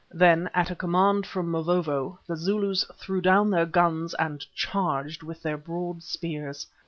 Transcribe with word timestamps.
Then, 0.09 0.49
at 0.55 0.71
a 0.71 0.75
command 0.75 1.27
from 1.27 1.51
Mavovo, 1.51 2.17
the 2.25 2.35
Zulus 2.35 2.83
threw 2.97 3.21
down 3.21 3.51
their 3.51 3.67
guns 3.67 4.15
and 4.15 4.43
charged 4.55 5.21
with 5.21 5.43
their 5.43 5.57
broad 5.57 6.01
spears. 6.01 6.65